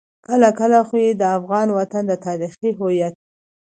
کله 0.29 0.49
کله 0.59 0.79
خو 0.87 0.95
يې 1.05 1.11
د 1.21 1.23
افغان 1.37 1.67
وطن 1.77 2.03
د 2.07 2.13
تاريخي 2.25 2.69
هويت. 2.79 3.13